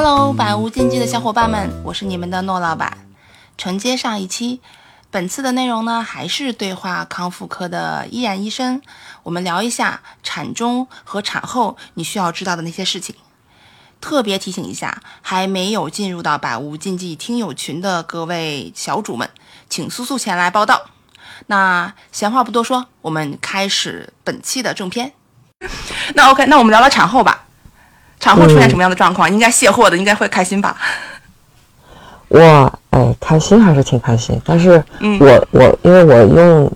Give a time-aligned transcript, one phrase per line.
[0.00, 2.98] Hello，百无禁忌的小伙伴们，我是你们的诺老板。
[3.56, 4.60] 承接上一期，
[5.10, 8.80] 本次的内容呢，还是对话康复科的依然医生，
[9.24, 13.16] 我们聊一下产中和产后你需要知道的那些事情。
[14.00, 19.28] 特别提醒一下，还没有进入到百无禁忌听友群的各位小主们，
[19.68, 20.90] 请速速前来报道。
[21.48, 25.14] 那闲话不多说，我们开始本期的正片。
[26.14, 27.46] 那 OK，那我们聊聊产后吧。
[28.28, 29.30] 产后出现什么样的状况？
[29.30, 30.76] 应该卸货的，应该会开心吧？
[32.28, 32.40] 我
[32.90, 36.70] 哎，开心还是挺开心，但是嗯我我因为我用，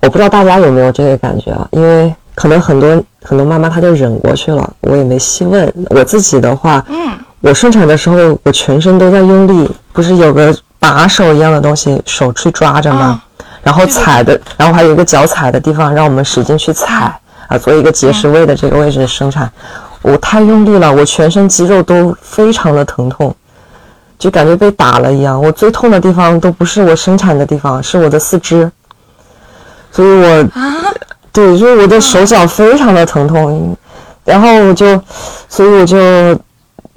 [0.00, 1.66] 我不知道大家有没有这个感觉啊？
[1.70, 5.72] 因为可能很多很多妈妈她就忍过去了，我也没细问。
[5.90, 13.22] 我自己的话，嗯，我顺产的时候我全身都在用力，不是有个把手一样的东西，手去抓着吗？
[13.62, 17.12] 然后踩的，然后还有一个脚踩的地方，让我们使劲去踩
[17.48, 19.50] 啊，做一个结石位的这个位置生产。
[20.06, 23.34] 我太用力了，我全身肌肉都非常的疼痛，
[24.16, 25.42] 就感觉被打了一样。
[25.42, 28.70] 我最痛的地方都不是我生产的地方，是我的四肢。
[29.90, 30.94] 所以我啊，
[31.32, 33.76] 对，就是我的手脚非常的疼痛，
[34.24, 35.02] 然后我就，
[35.48, 36.34] 所以我就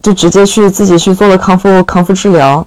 [0.03, 2.63] 就直接去自己去做了康复康复治疗。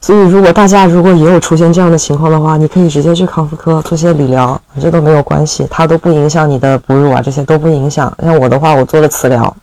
[0.00, 8.14] 所以如果大家如果也有出现这样的情况的话，你可以直接去康复科做些理疗，这都没有关系，它都不影响你的哺乳啊，这些都不影响。
[8.22, 9.56] 像我的话，我做了磁疗，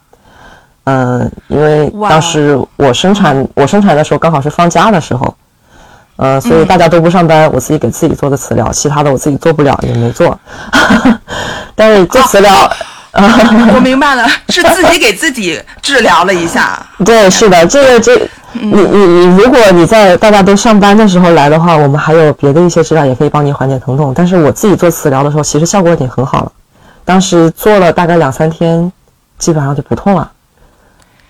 [0.85, 5.35] 嗯、因为当时我生产我生产的时候刚好是放假的时候，
[6.15, 10.37] 呃，所以嗯大家都不上班，我自己给自己做的磁疗，其他的我自己做不了，也没做。
[11.75, 12.51] 但是做磁疗，
[13.13, 16.83] 我明白了，是自己给自己治疗了一下。
[17.05, 18.17] 对，是的，这个这，
[18.53, 24.13] 你你你，如果你在大家都上班的时候来的话，我们还有别的一些治疗也可以帮你缓解疼痛。
[24.15, 26.51] 但是我自己做磁疗的时候，其实效果已经很好了，
[27.05, 28.91] 当时做了大概两三天，
[29.37, 30.31] 基本上就不痛了。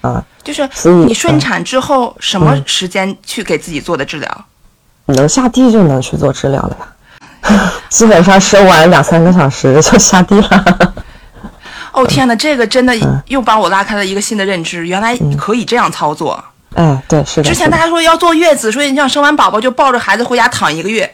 [0.02, 0.68] 啊，就是
[1.06, 4.46] 你顺产之后什么嗯时间去给自己做的治疗？
[5.06, 6.78] 能下地就能去做治疗了
[7.50, 10.94] 呀， 基本上生完两三个小时就下地了。
[11.92, 16.42] 哦 天哪，这个真的嗯又帮我拉开了一个新的认知，原来可以这样操作。
[16.76, 17.50] 哎，对，是的。
[17.50, 21.14] 之前大家说要坐月子，所以你想生完宝宝就抱着孩子回家躺一个月，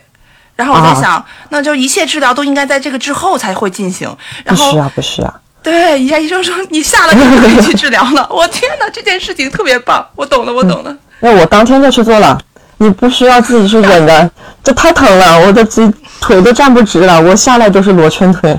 [0.56, 4.08] 然后我在啊想，那就一切治疗都应该在这个之后才会进行。
[4.46, 5.34] 不然后需要，不需要。
[5.64, 8.26] 对，一下医生说你下了就可以去治疗了。
[8.32, 10.96] 我天哪，这件事情特别棒，我懂了，我懂了。
[11.20, 12.38] 那我当天就去做了，
[12.78, 14.32] 你不需要自己去忍的，
[14.64, 15.92] 这太疼了，我的腿
[16.22, 18.58] 腿都站不直了，我下来就是罗圈腿，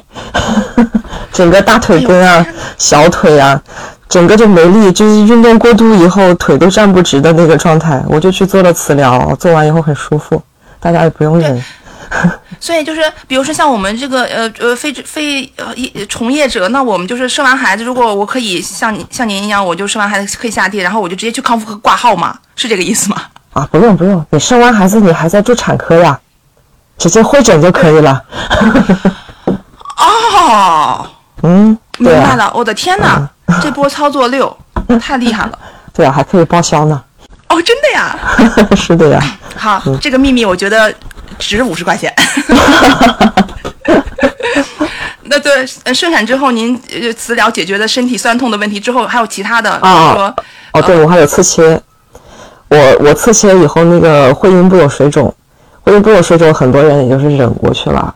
[1.32, 3.60] 整个大腿根啊、小腿啊，
[4.08, 10.42] 整个就没力，就是运动过度以后腿都站不直的那个状态，我就去做了磁疗，做完以后很舒服，
[10.78, 11.64] 大家也不用忍。
[12.60, 23.22] 所以就是，比如说像我们这个呃呃非非呃一从业者，那我们就是生完孩子，如果我可以像你像您一样，我就生完孩子可以下地，然后我就直接去康复科挂号嘛，是这个意思吗？
[23.52, 26.18] 啊，不用不用，你生完孩子你还在住产科呀，
[26.96, 28.22] 直接会诊就可以了。
[29.96, 31.06] 哦，
[31.42, 33.28] 嗯，啊，明白了，我的天哪，
[33.62, 34.56] 这波操作六，
[35.00, 35.58] 太厉害了！
[35.92, 37.02] 对啊，还可以报销呢。
[37.48, 38.16] 哦，真的呀？
[38.76, 39.20] 是的呀。
[39.56, 40.94] 好，这个秘密我觉得
[41.38, 42.12] 值五十块钱。
[45.30, 45.52] 那对，
[45.84, 50.34] 呃生产之后您呃磁疗解决了身体酸痛的问题之后，还有其他的，比如啊说
[50.72, 51.78] 哦，对，我还有刺切，
[52.68, 55.34] 我我刺切以后那个会阴部有水肿，
[55.82, 58.14] 会阴部有水肿，很多人也就是忍过去了。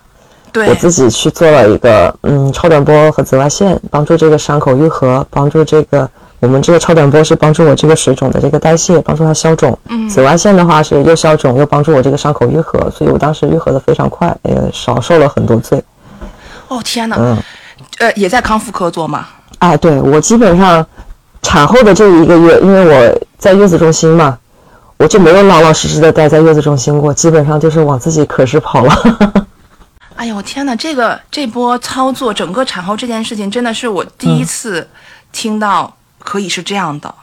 [0.52, 6.08] 对我自己去做了一个嗯超短波和紫外线，帮助这个伤口愈合，帮助这个
[6.42, 9.78] 我们这个超短波是帮助我这个水肿的这个代谢，帮助它消肿。
[9.88, 15.80] 嗯紫外线的话是又消肿又帮助我这个伤口愈合，所以我当时愈合的非常快，也少受了很多罪。
[16.66, 17.38] 哦天哪，嗯。
[17.98, 19.28] 呃，也在康复科做吗？
[19.58, 20.84] 啊，对我基本上
[21.42, 24.36] 产后的这一个月，因为我在月子中心嘛，
[24.96, 29.46] 我就没有老老实实的待在月子中心过，基本上就是往自己科室跑了。
[30.16, 34.88] 哎呦我天哪，这个这波操作，整个产后这件事情，真的是我第一次
[35.30, 35.92] 听到
[36.22, 37.14] 可以是这样的。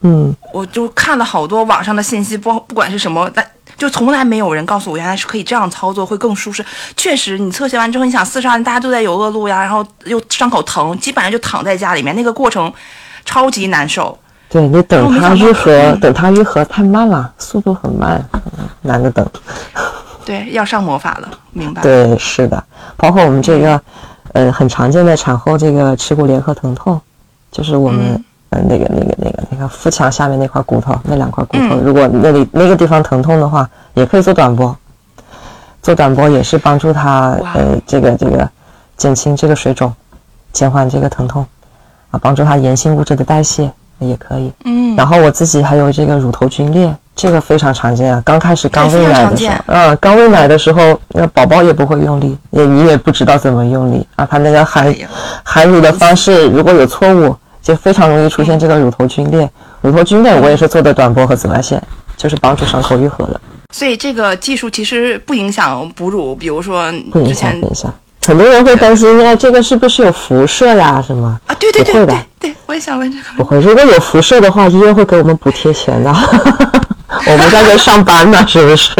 [0.00, 3.44] 嗯，我就看了好多网上的信息，不不管是什么，但
[3.76, 6.64] 就从来没有人告诉我，原来是可以这样操作，会更舒适。
[6.96, 12.72] 确实，你侧切完之后，你想四十二大家都在有恶露呀，然后又伤口疼，基本上就躺在家里面，那个过程
[13.24, 14.16] 超级难受。
[14.48, 19.28] 对你等它愈合，嗯等它愈合太慢了，速度很慢，嗯难得等。
[20.24, 21.82] 对，要上魔法了，明白？
[21.82, 22.62] 对，是的，
[22.96, 23.80] 包括我们这个，
[24.32, 27.00] 呃，很常见的产后这个耻骨联合疼痛，
[27.50, 28.24] 就是我们、嗯
[28.56, 34.74] 呃那个那个那个那个腹腔下面那块骨头那两块骨头，嗯如果那里那个地方疼痛的话，也可以做短波。
[35.82, 38.48] 做短波也是帮助他呃这个这个
[38.96, 39.92] 减轻这个水肿，
[40.52, 41.46] 减缓这个疼痛，
[42.10, 43.70] 啊，帮助他炎性物质的代谢，
[44.00, 44.52] 也可以。
[44.64, 48.20] 嗯，然后我自己还有这个乳头皲裂，这个非常常见啊。
[48.24, 54.26] 刚开始刚喂奶的时候，嗯，刚喂奶的时候，那宝宝也不会用力，也你也不知道怎么用力啊。
[54.28, 54.92] 他那个含
[55.44, 57.36] 含乳的方式如果有错误，
[57.66, 59.50] 就非常容易出现这个乳头皲裂。
[59.80, 61.82] 乳头皲裂我也是做的短波和紫外线，
[62.16, 63.40] 就是帮助伤口愈合的。
[63.74, 67.92] 所以这个技术其实不影响哺乳，比如说不影响，不影响。
[68.24, 71.02] 很多人会担心，哎，这个是不是有辐射呀？
[71.04, 71.40] 什么？
[71.48, 72.16] 啊，对对对，不会的。
[72.38, 73.24] 对，我也想问这个。
[73.36, 76.14] 不会，如果有辐射的话，医院会给我们补贴钱的。
[77.26, 78.92] 我们在这上班呢，是不是？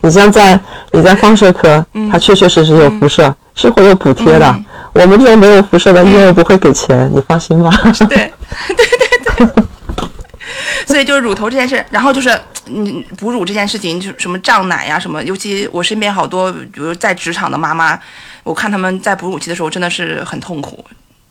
[0.00, 0.58] 你像在
[0.90, 4.56] 你在放射科，它确确实实有辐射，是会有补贴的。
[4.98, 7.70] 我们这边没有辐射的医院不会给钱，你放心吧。
[8.08, 8.32] 对，
[8.68, 9.64] 对对对。
[10.86, 12.30] 所以就是乳头这件事，然后就是
[12.66, 17.98] 嗯哺乳这件事情，就什么胀奶呀什么，尤其我身边好多，比如在职场的妈妈，
[18.44, 20.84] 我看他们在哺乳期的时候真的是很痛苦，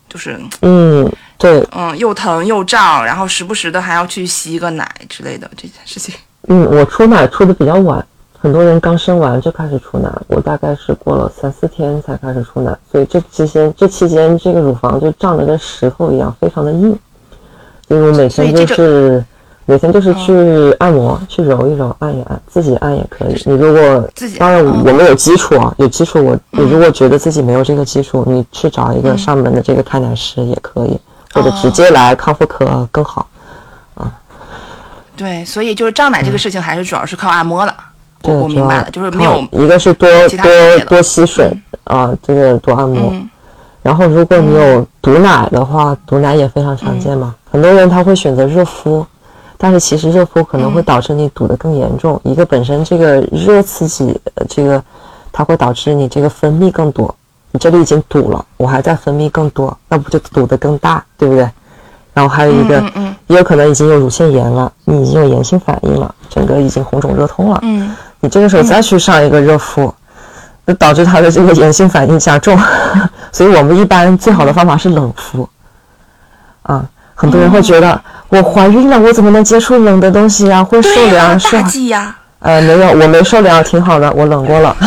[0.10, 6.14] 就是嗯对嗯又疼又胀，然后时不时的还要去吸一个奶之类的这件事情。
[6.48, 8.06] 嗯，我出奶出的比较晚，
[8.46, 16.96] 很多人刚生完就开始出奶，我大概是过了三四天才开始出奶，所以这期间这期间这个乳房就胀得跟石头一样，非常的硬。
[17.88, 19.26] 所以我每天就是，
[19.66, 23.42] 每天就是去按摩，去揉一揉，按一按，自己按也可以。
[23.48, 24.08] 你如果
[24.38, 30.96] 当然我们有基础啊，有基础，我你如果觉得自己没有这个基础，你去找一个上门的这个开奶师也可以，
[31.34, 33.28] 或者直接来康复科更好。
[33.96, 34.14] 啊，
[35.18, 37.76] 对，所以就是胀奶这个事情还是主要是靠按摩了。
[38.28, 41.52] 我我明白了，就是没有一个是多多多吸水
[41.84, 43.14] 啊，这个多按摩。
[43.82, 47.36] 然后，如果你有堵奶的话，堵奶也非常常见嘛。
[47.52, 49.06] 很多人他会选择热敷，
[49.58, 52.20] 但是其实热敷可能会导致你堵得更严重。
[52.24, 54.20] 一个本身这个热刺激，
[54.50, 54.84] 这个
[55.32, 57.14] 它会导致你这个分泌更多。
[57.52, 61.48] 你这里已经堵了，我还在分泌更多，那不就堵得更大，对不对？
[62.14, 62.84] 然后还有一个，
[63.28, 67.60] 也有可能已经有乳腺炎了，你已经有炎性反应了，整个已经红肿热痛了。
[67.62, 69.94] 嗯，你这个时候再去上一个热敷。
[70.68, 72.60] 就导致他的这个炎性反应加重，
[73.32, 75.48] 所以我们一般最好的方法是冷敷。
[76.64, 76.84] 啊，
[77.14, 80.64] 很多人会觉得我怀孕了，我怎么能接触冷的东西呀？
[80.64, 81.70] 会受凉是吧？
[81.90, 82.16] 呀。
[82.40, 84.76] 呃，没有，我没受凉，挺好的，我冷过了。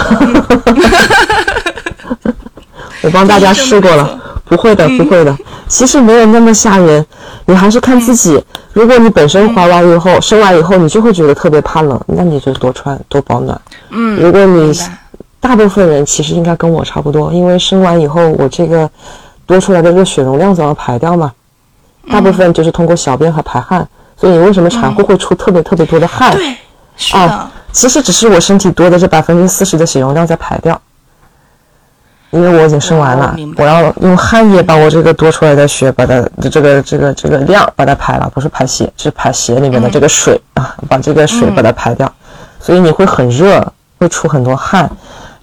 [3.02, 5.36] 我帮大家试过了，不会的，不会的。
[5.68, 7.04] 其实没有那么吓人，
[7.46, 8.42] 你还是看自己。
[8.72, 13.60] 如果你本身怀完以后、生完以后，你就会觉得特别怕冷，那你就多穿、多保暖。
[13.90, 14.20] 嗯。
[14.20, 14.72] 如果你。
[15.40, 18.90] 大部分人其实应该跟我差不多，因为生完以后，我这个
[19.46, 21.32] 多出来的热血容量总要排掉嘛。
[22.10, 26.34] 大部分就是通过小便和排汗，所以你为什么产后会出特别特别多的汗？
[26.34, 26.56] 对，
[26.96, 27.48] 是的。
[27.70, 30.78] 其实只是我身体多的这百分之四十的血容量在排掉，
[32.30, 42.12] 因为我已经生完了，我要用汗液把我这个多出来的血把它这个这个这个量把它排了，不是排血，是排血里面的这个水啊，把这个水把它排掉，
[42.60, 43.66] 所以你会很热，
[43.98, 44.90] 会出很多汗。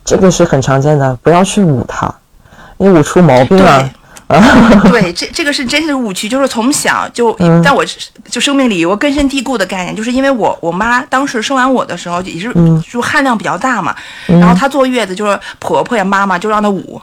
[0.04, 2.14] 这个是很常见的，不要去捂它，
[2.78, 3.90] 你捂出毛病了。
[4.90, 7.34] 对，这这个是真是误区，就是从小就
[7.64, 7.84] 在我
[8.30, 12.54] 就生命里有个根深蒂固的概念，就是因为我我妈当时生完我的时候也是
[12.90, 13.96] 就汗量比较大嘛，
[14.28, 17.02] 然后她坐月子就是婆婆呀妈妈就让她捂，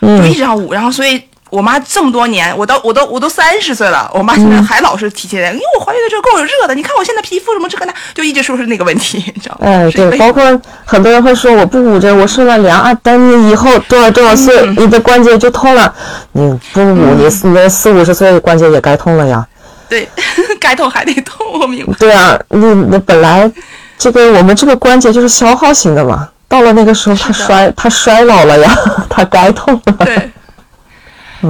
[0.00, 1.22] 就一直让捂，然后所以。
[1.52, 9.66] 我妈这么多年，我都我都我都三十岁了，我妈现在还老是提起来，因为我怀孕的时候够热的，你看我现在皮肤什么这个那，就一直说是那个问题，你知道吗？
[9.66, 10.42] 哎，对，包括
[10.86, 15.94] 很多人会说我不捂着，我受了凉啊，等你以后多少多少岁，你的关节就痛了，
[16.32, 19.46] 你不捂，你你四五十岁关节也该痛了呀。
[19.90, 20.08] 对，
[20.58, 21.92] 该痛还得痛，我明白。
[21.98, 23.52] 对啊，你你本来
[23.98, 28.74] 这个我们这个关节就是消耗型的嘛，到了那个时候它衰它衰老了呀，
[29.10, 30.06] 它该痛了。
[30.06, 30.30] 对。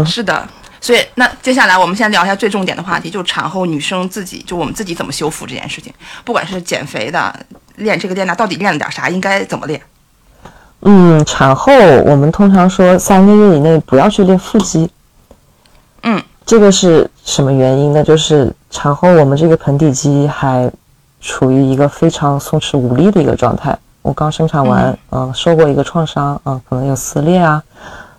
[0.04, 0.48] 是的，
[0.80, 5.92] 所以那接下来我们先聊一下最重点的话题，就是产后女生自己就我们自己怎么修复这件事情。
[6.24, 7.34] 不管是减肥的，
[7.76, 9.08] 练这个练那，到底练了点啥？
[9.08, 9.80] 应该怎么练？
[10.80, 11.72] 嗯，产后
[12.04, 14.90] 我们通常说三个月以内不要去练腹肌。
[16.02, 18.02] 嗯，这个是什么原因呢？
[18.02, 20.68] 就是产后我们这个盆底肌还
[21.20, 23.78] 处于一个非常松弛无力的一个状态。
[24.02, 27.62] 我刚生产完，嗯，受过一个创伤，嗯，可能有撕裂啊。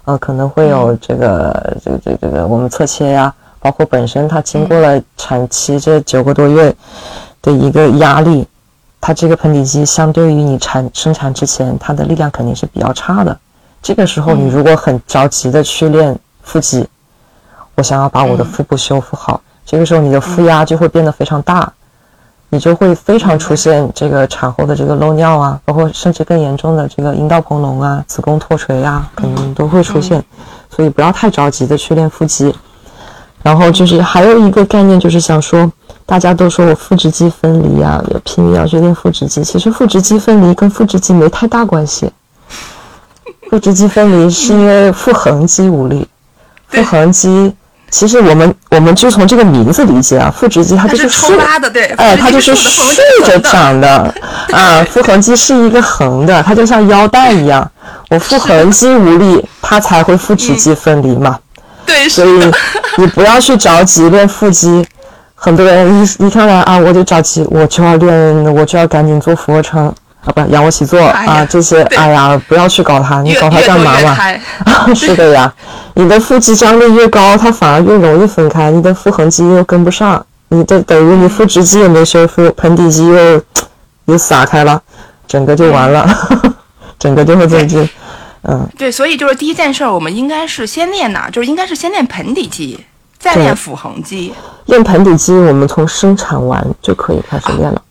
[0.06, 6.76] 呃，可能会有这个，这个，这个，这个我们侧切呀，包括本身它经过了产期这九个多月
[7.42, 8.46] 的一个压力，
[9.00, 13.38] 它这个盆底肌相对于你产生产之前，它的力量肯定是比较差的。
[13.82, 16.86] 这个时候，你如果很着急的去练腹肌，
[17.76, 21.72] 我想要把我的腹部修复好，这个时候你的腹压就会变得非常大。
[22.54, 30.24] 你就会非常出现这个产后的这个漏尿啊，包括甚至更严重的这个阴道膨隆啊、子宫脱垂啊，可能都会出现。
[30.70, 32.54] 所以不要太着急的去练腹肌。
[33.42, 35.70] 然后就是还有一个概念，就是想说，
[36.06, 39.44] 大家都说我腹直肌分离啊，也拼命要去练腹直肌。
[39.44, 42.12] 其实腹直肌分离跟腹直肌没太大关系。
[43.50, 46.08] 腹直肌分离是因为腹横肌无力。
[46.68, 47.56] 腹横肌
[47.94, 52.82] 其实我们我们就从这个名字理解啊，腹直肌它就是竖拉的，对，哎，它就是竖
[53.24, 53.88] 着长的
[54.52, 54.84] 啊。
[54.90, 57.70] 腹横肌是一个横的，它就像腰带一样。
[58.10, 61.38] 我腹横肌无力，它才会腹直肌分离嘛。
[61.86, 62.52] 对，所以
[62.98, 64.84] 你不要去着急练腹肌。
[65.36, 69.94] 很多人一一上来啊，我就着急，我就要练，我就要赶紧做俯卧撑
[70.26, 74.16] 啊，不仰卧起坐啊，这些，哎呀，不要去搞它，你搞它干嘛嘛？
[74.96, 75.54] 是的呀，
[75.96, 83.42] 你的腹肌张力越高，它反而越容易分开，你的腹横肌又跟不上，你的等于你腹直肌也没修复，盆底肌又
[84.06, 84.82] 又撒开了，
[85.28, 86.08] 整个就完了，
[86.98, 87.88] 整个就会这这。
[88.46, 91.30] 嗯，对，所以就是第一件事，我们应该是先练哪？
[91.30, 92.78] 就是应该是先练盆底肌，
[93.18, 94.34] 再练腹横肌。
[94.66, 97.82] 练盆底肌，我们从生产完就可以开始练了。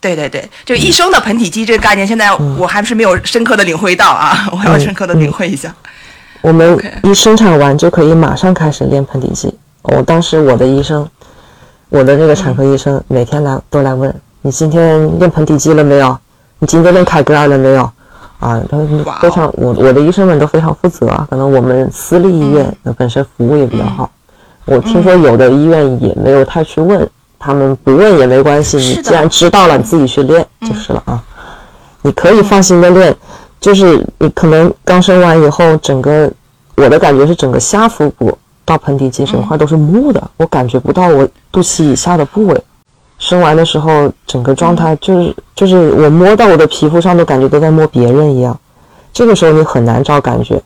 [0.00, 5.74] 对对对，就一生的盆底肌这个概念，现在我还是没有深刻的领会到啊，我要深刻的领会一下。
[6.40, 9.54] 我们一生产完就可以马上开始练盆底肌。
[9.82, 11.06] 我当时我的医生，
[11.90, 16.18] 我的那个产科医生每天来都来问你今天练盆底肌了没有？
[16.58, 17.82] 你今天练凯格尔了没有？
[18.38, 18.78] 啊，他
[19.20, 21.26] 非常，我我的医生们都非常负责啊。
[21.28, 24.10] 可能我们私立医院本身服务也比较好。
[24.64, 27.06] 我听说有的医院也没有太去问，
[27.40, 28.76] 他们不问也没关系。
[28.76, 31.20] 你既然知道了，你自己去练就是了啊。
[32.02, 33.14] 你可以放心的练，
[33.60, 36.30] 就是你可能刚生完以后，整个
[36.76, 42.62] 我的感觉是整个下腹部到盆底肌整块都是木的，我感觉不到我肚脐以下的部位。
[43.18, 48.58] 生完的时候，整个状态就是就是我摸到我的皮肤上都感觉都在摸别人一样，
[49.12, 50.62] 这个时候你很难找感觉。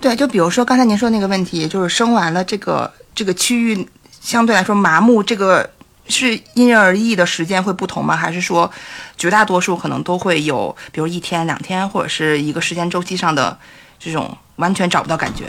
[0.00, 3.88] 对，就比如说刚才您说那个问题，就是生完了这个这个区域
[4.20, 5.68] 相对来说麻木，这个
[6.08, 8.16] 是因人而异的时间会不同吗？
[8.16, 8.70] 还是说
[9.16, 13.56] 绝大多数可能都会有，比如一天两天或者是一个时间周期上的
[13.98, 15.44] 这种完全找不到感觉？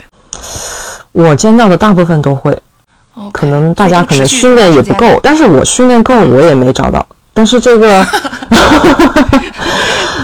[1.12, 2.56] 我见到的大部分都会。
[3.32, 7.04] 可能大家可能训练也不够，但是我训练够，我也没找到。
[7.34, 8.00] 但是这个，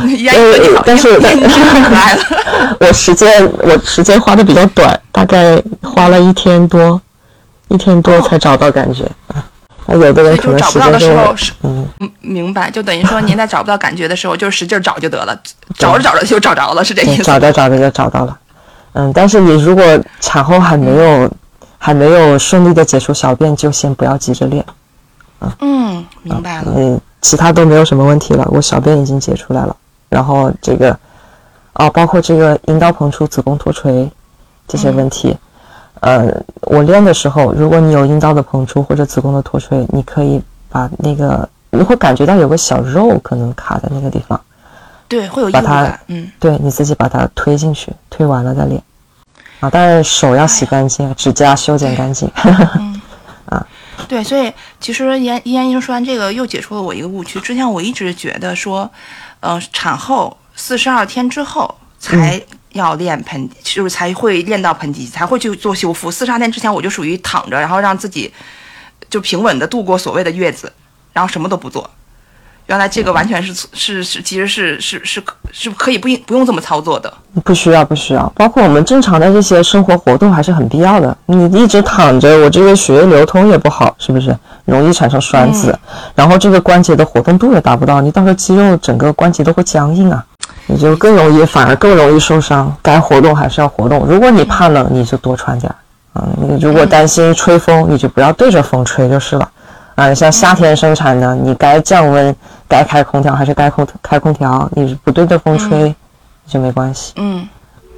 [0.07, 1.09] 呃，但是
[2.79, 7.03] 我时间我时间花的比较短，大概花了一天多，
[7.67, 9.05] 一天多才找到感觉
[9.87, 9.95] 啊。
[9.95, 11.89] 有的人可能找不到的时候是嗯，
[12.21, 15.39] 明白，就等于说您在找不到感觉的时候，就使劲找就得了，
[15.77, 17.23] 找着找着就找着了，是这意思？
[17.23, 18.39] 找着找着就找到了，
[18.93, 19.85] 嗯，但是你如果
[20.21, 21.31] 产后还没有。
[21.77, 24.65] 还没有顺利的解除小便，就先不要急着练，
[25.39, 29.77] 啊，嗯，明白了，嗯，其他都没有什么问题了，我小便已经解出来了，
[30.09, 30.99] 然后这个，
[31.75, 34.11] 哦，包括这个阴道膨出、子宫脱垂
[34.67, 35.37] 这些问题，
[36.05, 36.31] 呃，
[36.61, 44.39] 我练的时候，如果你有阴道的膨出或者子宫的脱垂，你可以把那个，你会感觉到有个小肉可能卡在那个地方，
[45.09, 48.83] 对，会有把它，嗯，对你自己把它推进去，推完了再练。
[49.61, 52.31] 啊，但是手要洗干净，指甲修剪干净。
[53.49, 53.67] 啊，
[54.07, 57.41] 对，所以其实严严医生说完这个，又解除了我一个误区。
[57.41, 58.91] 之前我一直觉得说，
[59.41, 62.39] 呃，产后四十二天之后才
[62.75, 66.11] 要练盆，就是才会练到盆底，才会去做修复。
[66.11, 68.33] 四十二天之前，我就属于躺着，然后让自己
[69.09, 70.73] 就平稳的度过所谓的月子，
[71.13, 71.89] 然后什么都不做。
[72.67, 77.13] 原来这个完全是是是，其实是是是是可以不不用这么操作的，
[77.45, 81.15] 不需要不需要，包括我们正常的这些生活活动还是很必要的。
[81.27, 85.79] 你一直躺着，我这个血液流通也不好，是不是容易产生栓子？
[86.15, 90.25] 然后这个关节的活动度也达不到，你到时候肌肉整个关节都会僵硬啊，
[90.67, 92.75] 你就更容易反而更容易受伤。
[92.83, 94.07] 该活动还是要活动。
[94.07, 95.77] 如果你怕冷，你就多穿点儿
[96.21, 96.29] 啊。
[96.37, 99.51] 你如果担心吹风，你就不要对着风吹就是了。
[99.95, 102.35] 啊，像夏天生产呢，你该降温，
[102.67, 105.95] 该开空调还是该空开空调，你不对着风吹，
[106.49, 107.13] 就没关系。
[107.17, 107.49] 嗯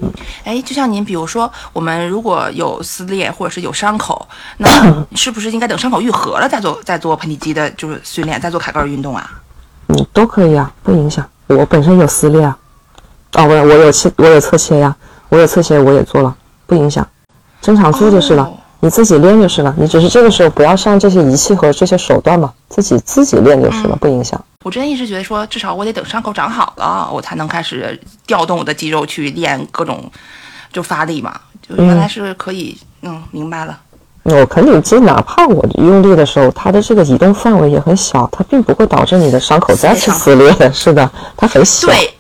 [0.03, 0.13] 嗯，
[0.45, 4.69] 哎，就像您，比如说，我们如果有撕裂或者是有伤口，那
[5.17, 9.31] 是不是应该等伤口愈合了再做再做盆底肌的，就是训练，再做凯格尔运动啊？
[9.89, 11.27] 嗯，都可以啊，不影响。
[11.49, 12.59] 我本身有撕裂啊，
[13.35, 14.95] 哦，我我有切，我有侧切呀，
[15.29, 16.37] 我有侧切，我也做了，
[16.67, 17.07] 不影响，
[17.61, 18.51] 正常做就是了。
[18.81, 24.41] 你自己练就是了，你只是这个时候不要上这些仪器和这些手段嘛，自己自己练就是了，不影响。
[24.65, 30.11] 我之前一直觉得说，至少我得等伤口长好了，我才能开始调动我的肌肉去练各种
[30.73, 33.81] 就发力嘛，就原来是可以，嗯，明白了。
[34.29, 40.53] 我盆底肌哪怕我用力的时候，它的这个移动范围也很小，它并不会导致你的伤口再次撕裂。
[40.73, 41.87] 是的，它很小。
[41.87, 42.11] 对，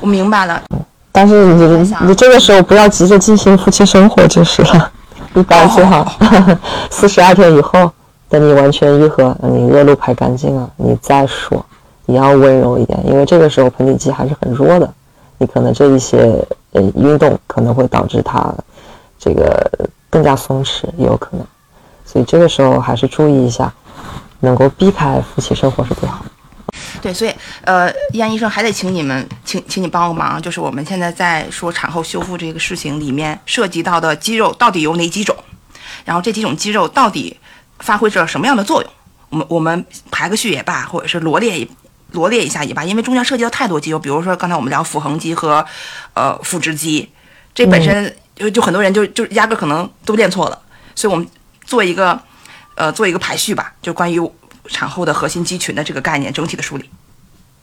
[0.00, 0.62] 我明白了。
[1.10, 4.90] 但是你你这个时候不要急着进行夫妻生活就是了。
[5.34, 6.06] 一般最好
[6.90, 7.90] 四十二天以后，
[8.28, 11.64] 等你完全愈合，你恶露排干净了，你再说，
[12.06, 14.88] 你要温柔一点，因为这个时候盆底肌还是很弱的，
[15.38, 16.38] 你可能这一些
[16.72, 18.54] 呃运动可能会导致它
[19.18, 19.68] 这个
[20.14, 21.44] 更加松弛，也有可能，
[22.06, 23.74] 所以这个时候还是注意一下，
[24.38, 26.30] 能够避开夫妻生活是最好的。
[27.02, 35.36] 对，所以呃，燕医生还得请你们，请请你帮个忙，就是我们现在在说产后修复这个事情里面涉及到的肌肉到底有哪几种，
[36.04, 37.36] 然后这几种肌肉到底
[37.80, 38.90] 发挥着什么样的作用？
[39.30, 41.68] 我们我们排个序也罢，或者是罗列一
[42.12, 45.66] 罗列一下也罢，因为中间涉及到太多肌肉，比如说刚才我们聊腹横肌和
[46.14, 47.10] 呃腹直肌，
[47.52, 50.58] 这本身就就很多人就就压根可能都练错了，
[50.94, 51.26] 所以我们
[51.64, 52.18] 做一个
[52.74, 54.20] 呃做一个排序吧，就关于。
[54.70, 56.88] 产后的核心肌群的这个概念整体的梳理，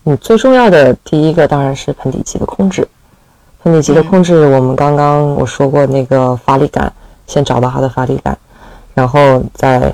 [0.04, 2.88] 嗯，最重要的第一个当然是盆底肌的控制。
[3.64, 6.94] 盆底肌的控制，我们刚刚我说过那个发力感，
[7.26, 8.38] 先找到它的发力感，
[8.94, 9.92] 然后在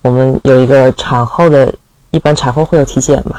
[0.00, 1.70] 我们有一个产后的，
[2.10, 3.38] 一般产后会有体检嘛，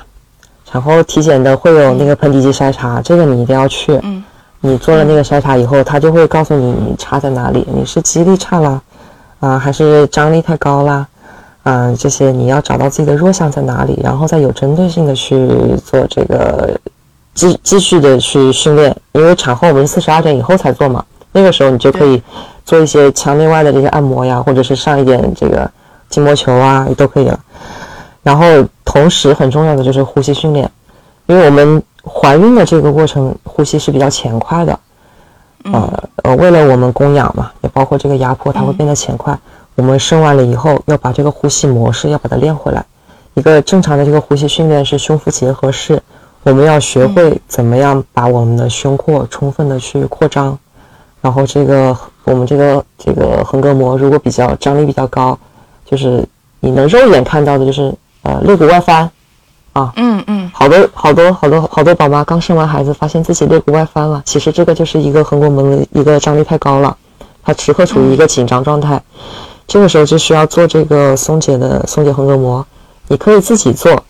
[0.63, 4.00] 产后体检的会有那个盆底肌筛查，这个你一定要去。
[4.03, 4.24] 嗯，
[4.61, 8.81] 你做了那个筛查以后，他就会告诉你你差在哪里，你是肌力差了，
[9.39, 11.07] 啊，还是张力太高啦？
[11.63, 15.47] 嗯，这些你要找到自己的弱项在哪里，然后再有针对性的去
[15.85, 16.79] 做这个
[17.33, 18.95] 继继续的去训练。
[19.11, 22.21] 因为产后我们是四十二天以后才做嘛，那个时候你就可以
[22.65, 25.69] 做一些腔内外的这些按摩呀，或者是上一点这个
[26.09, 27.37] 筋膜球啊，也都可以了。
[28.23, 28.45] 然后
[28.85, 30.69] 同时很重要的就是呼吸训练，
[31.25, 34.79] 因为我们怀孕的这个过程呼吸是比较前快的，
[35.65, 39.37] 呃呃，为了我们供氧嘛，也包括这个压迫，它会变得前快。
[39.75, 42.83] 我们生完了以后，要把这个呼吸模式要把它练回来。
[43.35, 46.01] 一个正常的这个呼吸训练是胸腹结合式，
[46.43, 50.57] 我们要学会怎么样把我们的胸廓充分的去扩张。
[51.21, 55.37] 然后这个我们这个这个横膈膜如果比较张力比较高，
[55.85, 56.25] 就是
[56.59, 59.09] 你能肉眼看到的就是呃肋骨外翻
[59.77, 66.97] 啊，嗯嗯，好多好多好多好多宝妈刚生完孩子发现自己肋骨外翻了，其实这个就是一个横膈膜的一个张力太高了，
[67.43, 68.99] 它时刻处于一个紧张状态。
[69.67, 72.65] 这个时候就需要做这个松解的松解横膈膜，
[73.07, 74.03] 你可以自己做，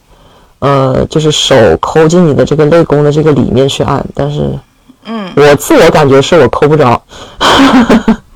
[0.60, 4.58] 呃，就是手抠进你的这个肋弓的这个里面去按，但是，
[5.03, 7.01] 嗯，我自我感觉是我抠不着，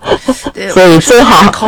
[0.69, 1.67] 所以最好抠，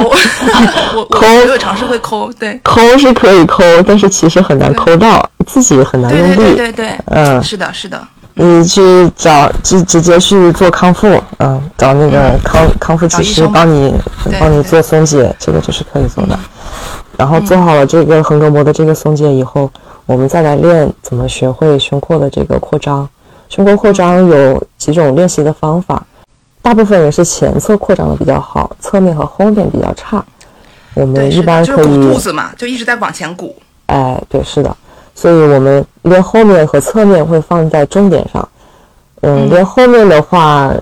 [0.96, 8.00] 我抠有尝试会抠，对，抠是可以抠，但是其实很难抠到，自己很难用力，对对对，嗯，是的，是的。
[8.36, 8.82] 你去
[9.16, 13.94] 找直直接去做康复，嗯，找那个康康复技师帮你
[14.40, 16.38] 帮你做松解，这个就是可以做的。
[17.16, 19.70] 然后做好了这个横膈膜的这个松解以后，
[20.08, 23.08] 我们再来练怎么学会胸廓的这个扩张。
[23.50, 26.04] 胸廓扩张有几种练习的方法，
[26.64, 30.26] 大部分人是前侧扩张的比较好，侧面和后面比较差。
[30.96, 33.56] 我们一般可以肚子嘛，就一直在往前鼓。
[33.88, 34.76] 哎，对，是的。
[35.14, 38.50] 所以我们练后面和侧面会放在重点上，
[39.22, 40.74] 嗯，练后面的话，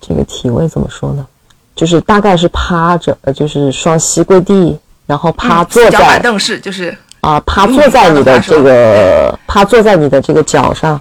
[0.00, 1.26] 这个体位怎么说呢？
[1.74, 10.98] 就是大概是趴着，呃，就是双膝跪地，然后趴坐在脚板凳式，就是啊，趴坐在你的这个趴坐在你的这个脚上，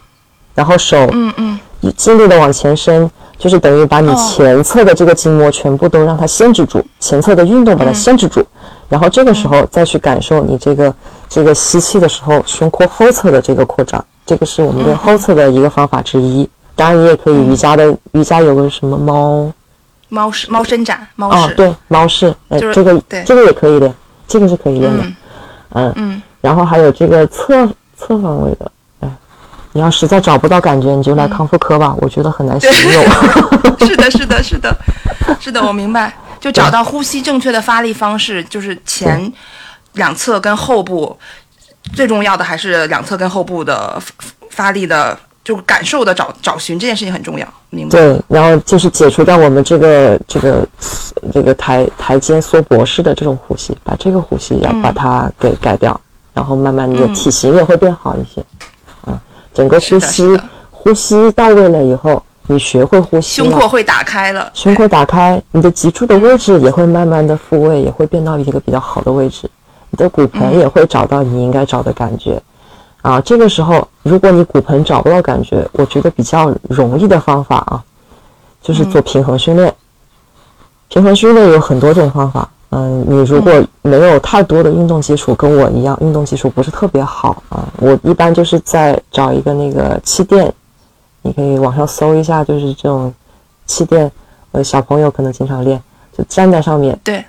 [0.53, 1.59] 然后手嗯嗯，
[1.95, 8.45] 尽力的往前伸，就是等于把你前侧的这个筋膜全部都让它限制住，前侧的运动把它限制住。
[8.87, 10.93] 然后这个时候再去感受你这个
[11.27, 16.47] 这个吸气的时候胸廓后侧的这个扩张，这个是我们练后侧的一个方法之一。
[16.75, 19.51] 当然，你也可以瑜伽的瑜伽有个什么猫
[20.09, 23.91] 猫式猫伸展猫式，对猫式，呃，这个这个也可以的，
[24.27, 25.03] 这个是可以练的。
[25.71, 26.21] 嗯嗯。
[26.41, 27.67] 然后还有这个侧
[27.97, 28.71] 侧方位的，哎，
[29.75, 33.03] 你要实在找不到感觉，你就来康复科吧，我觉得很难形容。
[33.85, 34.73] 是的，是的，是的，
[35.37, 36.13] 是的，我明白。
[36.39, 39.29] 就找到呼吸正确的发力方式，就是前
[39.93, 41.17] 两侧跟后部，
[41.93, 44.01] 最重要的还是两侧跟后部的
[44.49, 47.99] 发力的，就感受的找找寻这件事情很重要，明白？
[47.99, 50.65] 对，然后就是解除掉我们这个这个
[51.33, 55.99] 这个台台阶缩脖式的这种呼吸，把这个呼吸要把它给改掉，
[56.33, 58.45] 然后慢慢你的体型也会变好一些，啊，
[59.55, 60.39] 整个呼吸
[60.69, 62.21] 呼吸到位了以后。
[62.47, 69.49] 你学会呼吸，胸廓会打开了，胸廓打开，你的脊柱的位置也会慢慢的复位，也会变到一个比较好的位置，
[69.89, 72.39] 你的骨盆也会找到你应该找的感觉，
[73.01, 77.83] 啊，这个时候如果你骨盆找不到感觉，我觉得比较容易的方法啊，
[78.61, 79.73] 就是做平衡训练。
[80.87, 83.51] 平衡训练有很多种方法，嗯，你如果
[83.81, 90.51] 没有太多的运动基础，跟我一样，运动基础不是特别好啊，我一般就是在找一个那个气垫。
[91.21, 93.11] 你可以网上搜一下，就是这种
[93.65, 94.11] 气垫，
[94.51, 95.81] 呃，小朋友可能经常练，
[96.15, 97.23] 就站在上面，对，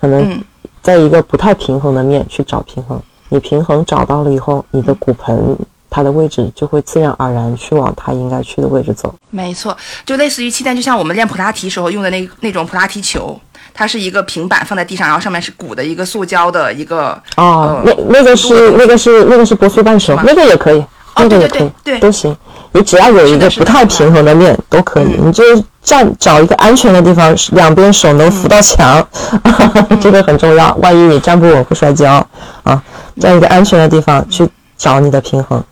[0.00, 0.44] 可能嗯
[0.80, 3.00] 在一个不太平衡的面去找平衡。
[3.28, 5.58] 你平衡找到了以后，你的骨盆
[5.90, 9.12] 它的位置就会自然而然去往它应该去的位置走。
[9.30, 13.36] 没错，就类似于气垫，就像我们练普拉提时候用的那那种普拉提球，
[13.76, 20.82] 它是一个平板放在地上，然后上面是鼓的一个塑胶的一个哦，呃那那个是那个是那个是波速半球，那个也可以，
[21.16, 22.34] 那个也可以，对对对对都行。
[22.72, 25.44] 你只要有一个不太平衡的面都可以，嗯你就
[25.82, 29.06] 站找一个安全的地方，两边手能扶到墙，
[29.44, 30.74] 嗯 这个很重要。
[30.76, 32.26] 万一你站不稳会摔跤
[32.64, 32.82] 啊，
[33.20, 35.62] 这样一个安全的地方去找你的平衡。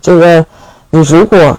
[0.00, 0.44] 这个
[0.90, 1.58] 你如果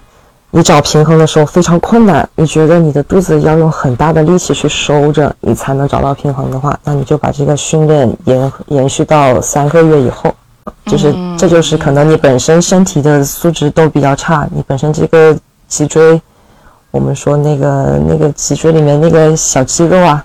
[0.54, 10.32] 你找平衡的时候非常困难，你觉得你的肚子要用很大的力气去收着，你才能找到平衡的话，那你就把这个训练延延续到三个月以后。
[10.84, 15.34] 就是嗯这就是可能你本身身体的素质都比较差，你本身这个
[15.68, 16.20] 脊椎，
[16.90, 20.22] 我们说那个那个脊椎里面那个小肌肉啊，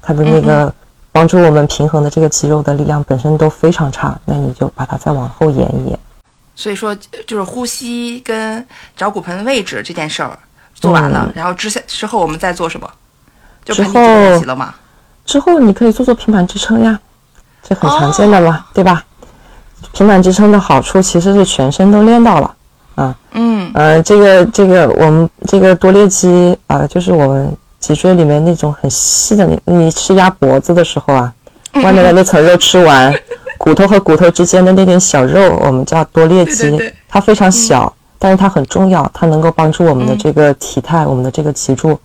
[0.00, 0.72] 它的那个
[1.10, 5.98] 帮助我们平衡的这个肌肉的力量本身都非常差，那你就把它再往后延一延。
[6.56, 6.94] 所以说，
[7.26, 8.64] 就是呼吸跟
[8.96, 10.38] 找骨盆位置这件事儿
[10.74, 12.88] 做完了，嗯然后之下之后我们再做什么？
[13.64, 14.74] 就之盆底肌练后习了嘛？
[15.24, 16.98] 之后你可以做做平板支撑呀，
[17.62, 19.02] 这很常见的嘛，对吧？
[19.92, 22.54] 平板支撑的好处其实是全身都练到了
[22.94, 23.16] 啊。
[23.32, 31.32] 嗯呃，这个这个我们这个多裂肌啊、就是我们脊椎里面那种很细的那，你吃鸭脖子的时候啊，
[31.74, 33.12] 外面的那层肉吃完，
[33.64, 41.98] 骨头和骨头之间的那点小肉，我们叫多裂肌，对对对它非常小，但是它很重要，它能够帮助我们的这个体态，我们的这个脊柱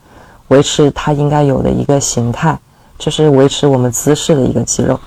[0.48, 2.58] 维持它应该有的一个形态，
[2.98, 4.98] 就是维持我们姿势的一个肌肉。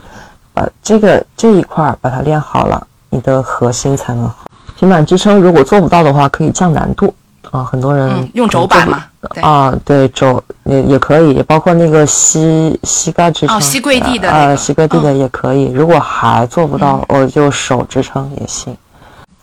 [0.52, 4.44] 把这个这一块儿把它练好了，你的核心才能好。
[4.78, 7.14] 平板支撑如果做不到的话，可以降难度
[7.50, 7.64] 啊。
[7.64, 9.02] 很多人嗯，用肘板嘛？
[9.30, 15.70] 对，啊，对肘也也可以，包括那个膝膝盖支撑，哦膝跪地的那啊，膝跪地的也可以。
[15.72, 18.76] 如果还做不到，我就手支撑也行。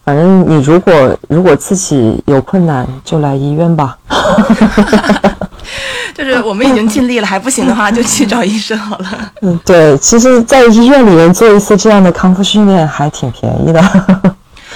[0.03, 0.93] 反正你如果
[1.27, 3.97] 如果自己有困难，就来医院吧。
[6.15, 9.05] 就是我们已经尽力了，还不行的话就去找医生好了。
[9.41, 13.79] 嗯，对，其实，在医院里面做一次这样的康复训练还挺便宜的。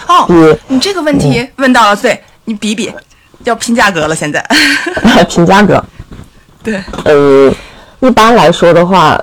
[0.07, 0.33] 哦比，
[0.67, 2.93] 你这个问题问到了，对你比比，
[3.43, 4.43] 要拼价格了，现在。
[5.29, 5.84] 拼价格，
[6.63, 7.53] 对，呃，
[7.99, 9.19] 一般来说的话，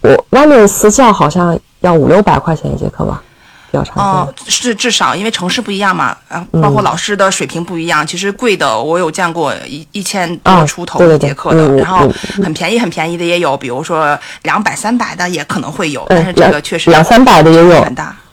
[0.00, 3.22] 我外面私教好像要五六百块钱一节课吧，
[3.70, 4.04] 比较常见。
[4.04, 8.06] 哦，是至少因为城市不一样嘛，啊，嗯包括老师的水平不一样。
[8.06, 12.06] 其实贵的我有见过一一千出头一节课的，嗯然后
[12.36, 17.86] 嗯很便宜很便宜的也有，比如说两百三百的也可能会有，嗯但是这个确实两三百的也有。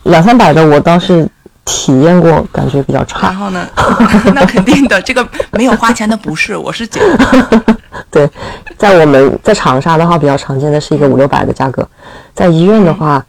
[0.04, 1.28] 两三百的我倒是
[1.68, 3.36] 体验过，感觉比较差然。
[3.36, 3.68] 后呢，
[4.34, 7.76] 那肯定的，这个没有花钱的不是，我是觉得，
[8.10, 8.30] 对，
[8.78, 11.86] 在我们在长沙的话，比较常见的是一个五六百的价格，
[12.34, 13.24] 在医院的话，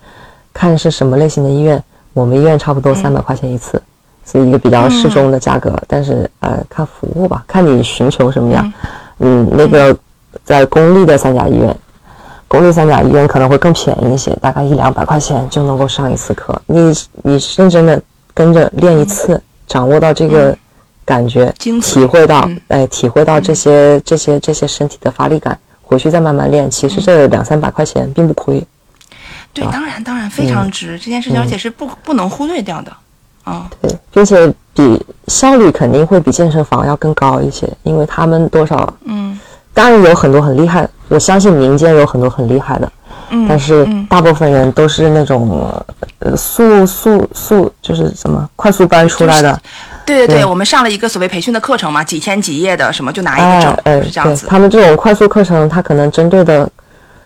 [0.55, 3.83] 看是什么类型的医院，我们医院差不多三百块钱一次，
[4.25, 5.77] 是一个比较适中的价格。
[5.89, 8.73] 但是呃，看服务吧，看你寻求什么样。
[9.19, 9.97] 嗯，那个
[10.45, 11.77] 在公立的三甲医院，
[12.47, 16.61] 公立三甲医院可能会更便宜一些，大概一两百块钱就能够上一次课。
[16.67, 18.01] 你你认真的
[18.39, 20.57] 跟着练一次，掌握到这个
[21.05, 26.71] 感觉，体会到嗯，哎，体会到这些这些这些身体的发力感，回去再慢慢练。
[26.71, 28.65] 其实这两三百块钱并不亏。
[29.53, 32.93] 对，当然当然非常值这件事情，而且是不不能忽略掉的。
[33.43, 39.37] 啊，对，并且比效率肯定会比健身房要更高一些，因为他们多少，嗯。
[39.75, 42.93] 当然有很多很厉害，我相信民间有很多很厉害的，
[43.31, 44.07] 嗯，但是嗯。
[44.09, 45.71] 大部分人都是那种
[46.21, 49.61] 呃速速速，就是什么快速班出来的，
[50.07, 50.45] 对对对，对。
[50.45, 54.47] 我们上了一个所谓培训的课程嘛，几天几夜的，什么就拿一个哎证，是这样子。
[54.47, 56.69] 他们这种快速课程，它可能针对的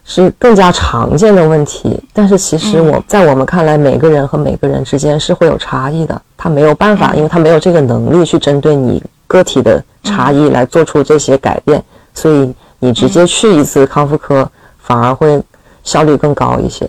[0.05, 2.89] 是更加常见的问题，但是其实嗯。
[2.89, 6.97] 我、在我们看来，每个人和每个人之间是会有差异的，他没有办嗯。
[6.97, 15.41] 法，因为他没有这个能力去针对你个体的差异来做出这些改变，所以你直接去一次康复科，反而会
[15.83, 16.89] 效率更高一些。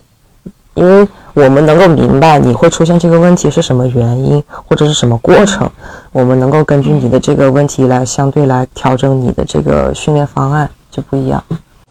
[0.76, 5.70] 因为我们能够明白你会出现这个问题是什么原因，或者是什么过程，
[6.12, 11.44] 我们能够根据你的这个问题来相对来调整你的这个训练方案，就不一样。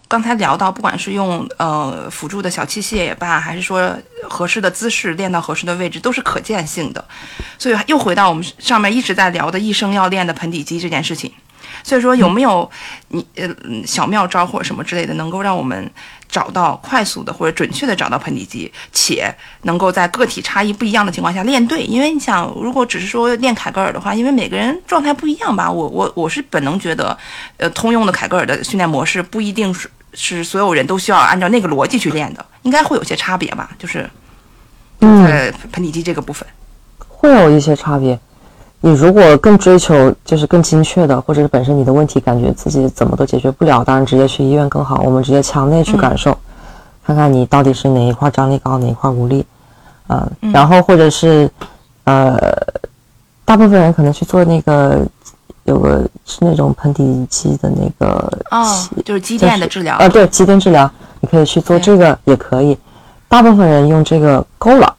[0.09, 3.91] 刚才聊到，不管是用呃辅助的小器械也罢，还是说
[4.29, 7.03] 合适的姿势练到合适的位置，都是可见性的。
[7.59, 11.33] 所以又回到我们上面一直在聊的一生要练的盆底肌这件事情。
[11.85, 12.69] 所以说有没有
[13.09, 13.49] 你呃
[13.87, 15.91] 小妙招或者什么之类的，能够让我们
[16.33, 19.33] 找到快速的或者准确的找到盆底肌，且
[19.65, 21.85] 能够在个体差异不一样的情况下练对？
[21.85, 27.17] 因为你想，如果只是说练凯格尔的话，因为每个人状态不一样吧，我我我是本能觉得，
[27.59, 32.45] 呃，通用的凯格尔的训练模式不一定是是所有人都需要按照那个逻辑去练的？
[32.63, 33.71] 应该会有些差别吧？
[33.79, 34.09] 就是
[35.01, 36.49] 嗯，在盆底肌这个部分。
[37.07, 38.19] 会有一些差别。
[38.85, 45.01] 你如果更追求就是更精确的，或者是本身你的问题感觉自己怎么都解决不了，当然直接去医院更好。
[45.05, 46.37] 我们直接腔内去感受，
[47.07, 49.47] 看看你到底是哪一块张力高，哪一块无力，
[50.09, 51.49] 嗯，然后或者是
[52.03, 52.37] 呃，
[53.45, 55.07] 大部分人可能去做那个
[55.63, 58.67] 有个是那种盆底肌的那个哦，
[59.05, 59.97] 就是肌电的治疗。
[59.99, 60.91] 呃，对，肌电治疗，
[61.21, 62.77] 你可以去做这个也可以。
[63.29, 64.93] 大部分人用这个够了。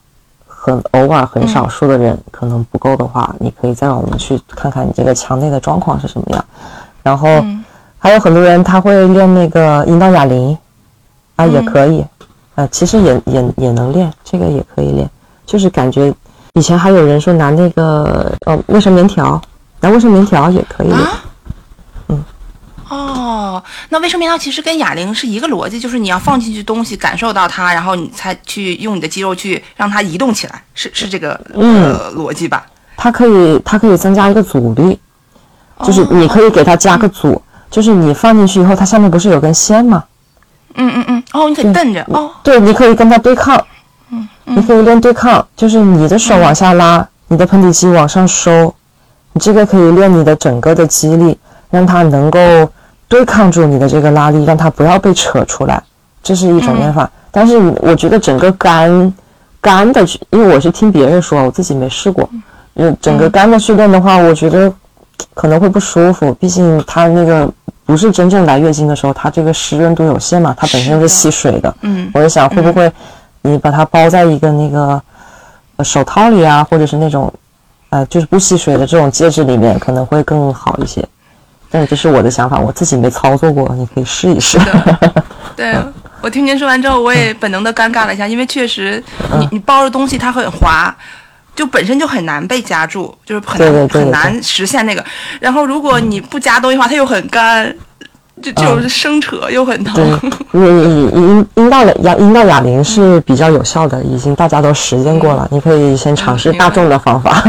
[0.66, 6.46] 很偶尔很少数的人可能不够的话，你可以再让我们去看看你这个墙内的状况是什么样。
[7.04, 7.44] 然后
[8.00, 10.58] 还有很多人他会练那个阴道哑铃
[11.36, 12.06] 啊，也可以，
[12.56, 15.10] 呃，其实也也也能练，这个也可以练。
[15.46, 16.14] 就是感觉
[16.54, 19.42] 以前还有人说拿那个呃卫生棉条，
[19.82, 21.00] 拿卫生棉条也可以练。
[22.94, 32.66] 哦，那卫生棉条其实跟哑铃是一个逻辑，就是你要放进去东西，感受到它，然后你才去用你的肌肉去让它移动起来，是是这个呃逻辑吧？
[32.96, 35.00] 它可以它可以增加一个阻力，
[35.84, 40.04] 就是你可以给它加个阻，就是你放进去以后，它下面不是有根线吗？
[40.76, 43.64] 嗯嗯嗯，哦，你可以蹬着哦，对，你可以跟它对抗，
[44.12, 48.74] 嗯，你可以练对抗，就是你的手往下拉，你的盆底肌往上收，
[49.34, 51.38] 你这个可以练你的整个的肌力，
[51.70, 52.40] 让它能够。
[53.14, 55.80] 对抗住你的这个拉力，让它不要被扯出来，
[56.24, 57.08] 这是一种练法。
[57.30, 59.14] 但是我觉得整个肝
[59.62, 62.28] 肝的，因为我是听别人说，我自己没试过。
[62.74, 64.74] 嗯，整个肝的训练的话，我觉得
[65.36, 67.48] 可能会不舒服，毕竟它那个
[67.86, 71.72] 不是真正来月经的时候，它这个湿润度有限嘛，它本身是吸水的。
[71.82, 72.92] 嗯，我在想会不会
[73.44, 75.00] 你把它包在一个那个
[75.84, 77.32] 手套里啊，或者是那种
[77.90, 81.08] 呃就是不吸水的这种戒指里面，可能会更好一些。
[81.74, 84.60] 但这是我的想法，我自己没操作过，你可以试一试。
[85.58, 85.76] 对
[86.22, 89.04] 我听您说完之后，我也本能的尴尬了一下，因为确实，
[89.40, 90.96] 你你包的东西它很滑，
[91.56, 95.04] 就本身就很难被夹住，就是很难很难实现那个。
[95.40, 97.76] 然后如果你不夹东西的话，它又很干，
[98.40, 100.20] 就就是生扯又很疼。
[100.52, 107.44] 你你阴阴道的哑阴道哑铃是比较有效的，已经大家都实践过了，你可以先尝试大众的方法。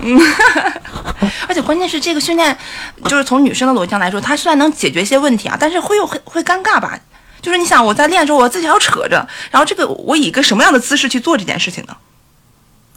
[0.00, 0.20] 嗯。
[1.48, 2.56] 而且关键是这个训练，
[3.04, 6.98] 就是从女生的逻辑上来说，它虽然能解决一些问题啊，但是会有很会尴尬吧？
[7.40, 11.96] 就是你想我在练的时候，我自己要扯着，然后这个我以一个什么样的姿势去做这件事情呢？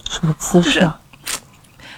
[0.10, 0.90] 什么姿势？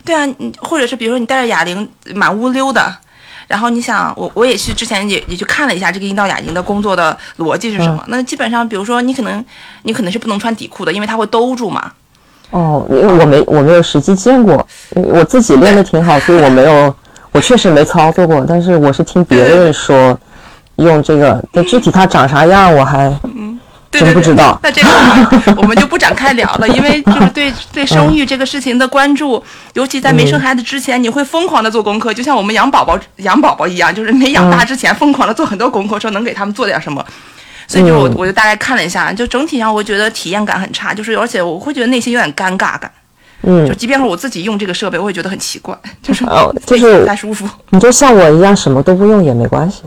[0.03, 2.99] 对啊，你或者是比如说你带着哑铃满屋溜达，
[3.47, 8.03] 然后你想我我也是之前也也去看了一下这个阴道哑铃的工作的逻辑是什么？
[8.07, 9.45] 那基本上比如说你可能
[9.83, 11.93] 你可能是不能穿底裤的，因为它会兜住嘛。
[12.51, 16.95] 哦，因为我没我没有实际见过，我自己练的挺好，所以我没有，
[17.31, 18.43] 我确实没操作过。
[18.47, 20.17] 但是我是听别人说，
[20.77, 23.13] 用这个，但具体它长啥样我还
[23.91, 24.59] 真不知道。
[24.63, 24.89] 那这个
[25.57, 37.05] 我们就不展开聊了，因为就是对对生育这个事情的关注，尤其在没生孩子之前，你会疯狂的做功课，就像我们养宝宝养宝宝一样，就是没养大之前疯狂的做很多功课，说能给他们做点什么。
[37.69, 42.91] 所以就我我就大概看了一下，就整体上我觉得体验感很差，就是而且我会觉得内心有点尴尬感。
[43.43, 47.47] 嗯，就即便是我自己用这个设备，我也觉得很奇怪， 就是哦，就是不太舒服。
[47.69, 49.83] 你就像我一样，什么都不用也没关系。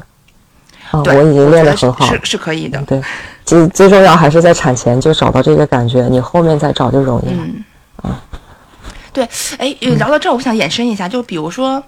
[0.92, 2.80] 啊，我已经练得很好，是是可以的。
[2.82, 3.02] 对，
[3.44, 7.42] 最最重要还是在产前就找到这个感觉，你后面再找就容易了。
[7.42, 7.64] 嗯，
[8.02, 8.22] 啊，
[9.12, 11.82] 对，哎，聊到这儿，我想延伸一下，就比如说。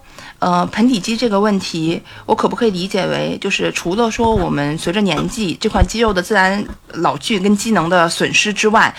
[0.44, 8.94] 呃，盆底肌这个问题，我可不可以理解为，就是除了说我们随着年纪这块肌肉的自然老去跟机能的损失之外，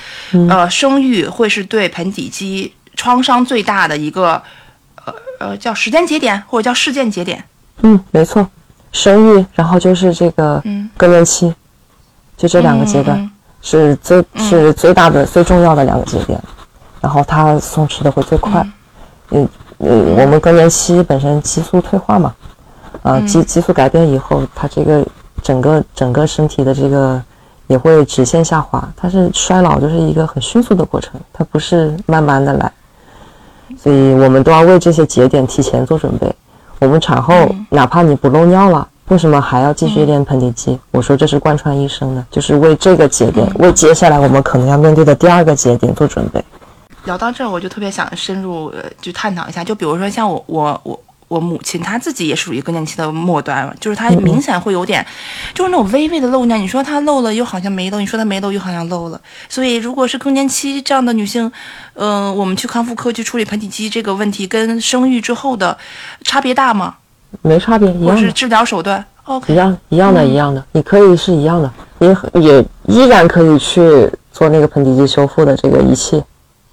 [0.50, 4.42] 呃，生育会是对盆底肌创伤最大的一个，
[5.06, 7.44] 呃呃，叫时间节点或者叫事件节点。
[7.84, 8.50] 嗯，没错，
[8.92, 10.60] 生育，然后就是这个
[10.98, 11.54] 更年期，
[12.36, 13.30] 就这两个阶段
[13.62, 16.42] 是最是最大的最重要的两个节点，
[17.02, 18.66] 然后它松弛的会最快，
[19.30, 19.48] 嗯。
[19.78, 22.34] 呃，我们更年期本身激素退化嘛，
[23.02, 25.06] 啊，激激素改变以后，它这个
[25.44, 27.22] 整个整个身体的这个
[27.68, 32.72] 也会直线下滑，它是衰老，就是一个很迅速的过程，它不是慢慢的来，
[33.78, 36.34] 所以我们都要为这些节点提前做准备。
[36.80, 37.34] 我们产后
[37.70, 40.80] 哪怕你不漏尿了，为什么还要继续练盆底肌？
[40.92, 46.44] 我说这是贯穿一生的，就是为这个节点，为接下来我们可能要面对的第二个节点做准备。
[47.06, 49.64] 聊到这儿，我就特别想深入呃，就探讨一下。
[49.64, 55.06] 就比如说像我我我我母亲，她自己也属于更年期的末端了，就是她明显会有点，
[55.54, 56.58] 就是那种微微的漏尿。
[56.58, 59.20] 你说她漏了，又好像没漏；你说她没漏，又好像漏了。
[59.50, 61.52] 所以，如果是更年期这样的女性，
[61.94, 65.78] 嗯，我们去康复科去处理盆底肌这个问题，跟生育之后的
[66.24, 66.96] 差别大吗？
[67.42, 76.24] 没差别，一样，或是治疗手段？OK，一样一样的，嗯一样的，你可以是一样的，也也依然可以去做那个盆底肌修复的这个仪器，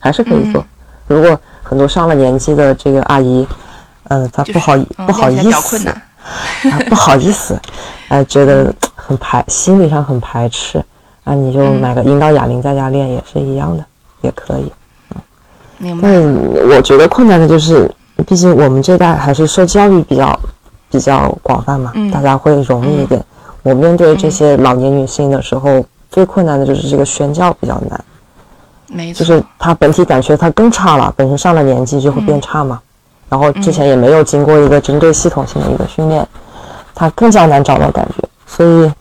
[0.03, 0.61] 还是可以做。
[0.61, 0.67] 嗯
[1.09, 3.47] 如果很多上了年纪的这个阿姨，
[4.09, 5.79] 嗯、她不好不好意思
[6.89, 7.59] 不好意思，
[8.09, 10.83] 哎，觉得很排，心理上很排斥，
[11.25, 13.85] 啊，你就嗯买个阴道哑铃在家练也是一样的，
[14.23, 14.73] 也可以。
[15.79, 16.09] 明白？
[16.09, 17.91] 嗯，我觉得困难的就是，
[18.27, 20.39] 毕竟我们这代还是受教育比较
[20.89, 23.23] 比较广泛嘛，嗯大家会容易一点。
[23.65, 28.03] 我面对这些老年女性的时候，最困难的就是这个宣教比较难，
[28.93, 32.81] 没错，就是他本体感觉他更差了，本身上了年纪就会变差嘛，
[33.29, 36.27] 然后之前也没有经过一个针对系统性的一个训练，
[36.95, 38.93] 他更加难找到感觉，所以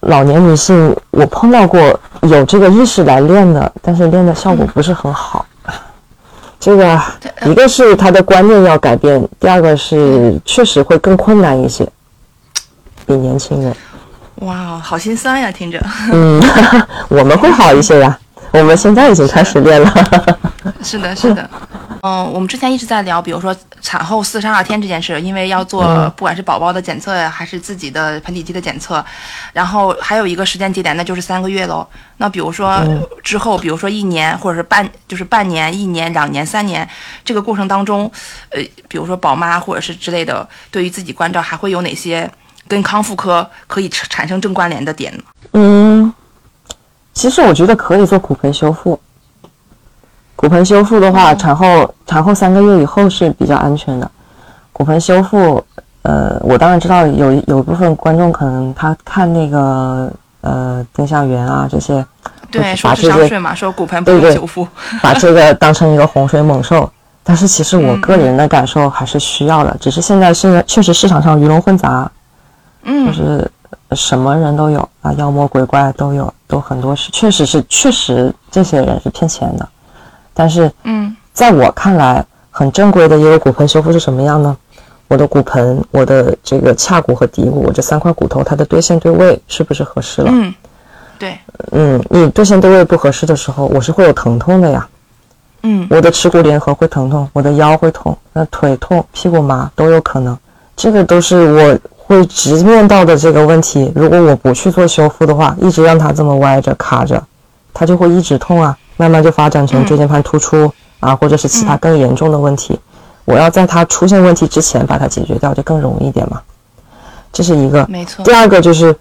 [0.00, 5.44] 老年女性我碰到过有这个意识来练的，但是练的效果不是很好。
[6.60, 7.00] 这个
[7.46, 11.88] 一个是他的观念要改变，第二个是确实会更困难一些，
[13.06, 13.74] 比年轻人。
[14.36, 15.78] 哇，好心酸呀，听着。
[16.12, 16.40] 嗯，
[17.08, 18.18] 我们会好一些呀，
[18.52, 19.92] 我们现在已经开始练了。
[20.82, 21.48] 是的，是的。
[22.02, 29.04] 嗯，我们之前一直在聊，比如说产后四十二天这件事，因为要做嗯不管是宝宝的检测呀，还是自己的盆底肌的检测，
[29.52, 31.86] 然后还有一个时间节点，那就是三个月喽。
[32.16, 36.88] 那比如说嗯之后，比如说一年，或者是半，就是半年、一年、两年、三年，
[37.22, 38.10] 这个过程当中，
[38.48, 42.30] 呃，比如说宝妈或者是之类的，对于自己关照还会有哪些
[42.66, 45.22] 跟康复科可以产产生正关联的点呢？
[45.52, 46.12] 嗯，
[47.12, 48.98] 其实我觉得可以做骨盆修复。
[50.36, 54.10] 骨盆修复的话，产后产后三个月以后是比较安全的。
[54.72, 55.62] 骨盆修复，
[56.02, 62.04] 呃，我当然知道有有一部分观众可能他看那个呃丁香园啊这些，
[62.50, 64.66] 对，把说是这个伤税嘛，说骨盆修复。
[65.02, 66.90] 把这个当成一个洪水猛兽。
[67.22, 72.10] 但是其实我个人的感受还是需要的，只是现在现在确实市场上鱼龙混杂，
[72.82, 73.50] 就嗯，是
[73.92, 79.66] 什么人都有啊，妖魔鬼怪都有，都很多是，确实是确实这些人是骗钱的。
[80.34, 84.56] 但是嗯在我看来，很正规的一个骨盆修复是什么样呢？
[85.08, 90.30] 我的骨盆、我的这个髂骨和骶骨，我这三块骨头，它的对线对位是不是合适了？
[90.32, 90.54] 嗯，
[91.18, 91.36] 对，
[91.72, 94.86] 嗯，你对线对位不合适的时候，我是会有疼痛的呀。
[95.62, 100.38] 嗯我的耻骨联合会疼痛，我的腰会痛，那腿痛、屁股麻都有可能，
[100.76, 101.78] 这个都是我
[102.10, 103.92] 会直面到的这个问题。
[103.94, 107.22] 如果我不去做修复的话，一直让它这么歪着卡着，
[107.72, 112.76] 它就会一直痛啊，慢慢就发展成椎间盘突出、啊，或者是其他更严重的问题。
[113.26, 116.40] 我要在它出现问题之前把它解决掉，就更容易一点嘛。
[117.32, 117.86] 这是一个。
[117.88, 118.32] 没错第。
[118.32, 118.92] 二个就是，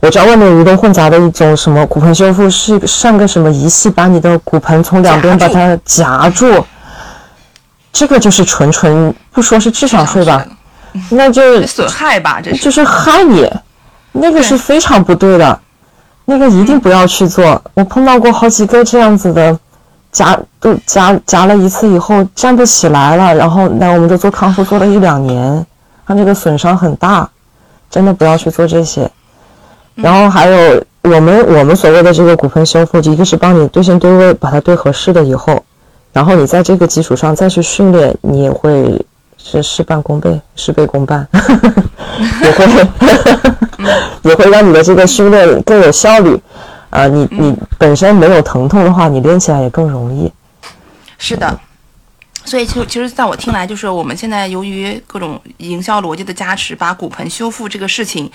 [0.00, 6.64] 我知道外面鱼龙混杂的一种什么骨盆修复，是上个什么仪器把你的骨盆从两边把它夹住，
[7.92, 10.44] 这个就是纯纯不说是智商税吧，
[11.10, 13.50] 那就这损害吧，这是就是害你，
[14.12, 15.60] 那个是非常不对的，
[16.24, 17.62] 那个一定不要去做。
[17.74, 19.58] 我碰到过好几个这样子的，
[20.10, 25.66] 夹都夹夹了一次以后站不起来了，然后那我们就做康复做了一两年，
[26.06, 27.28] 他那个损伤很大，
[27.90, 29.10] 真的不要去做这些。
[29.94, 35.62] 然后还有我们我们所谓的这个骨盆修复，一个是帮你对线对位，把它对合适了以后，
[36.12, 39.04] 然后你在这个基础上再去训练，你也会
[39.50, 41.26] 是事半功倍，事倍功半，
[42.42, 42.66] 也会
[44.22, 46.38] 也会让你的这个训练更有效率。
[46.90, 50.30] 啊、你你本身没有疼痛的话，你练起来也更容易。
[51.16, 51.58] 是的。
[52.44, 58.30] 所以其实其实在我听来，就是我们现在由于各种营销逻辑的加持，把骨盆修复这个事情，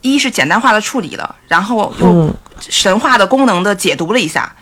[0.00, 4.54] 一是简单化的处理了，然后又嗯神话的功能的解读了一下。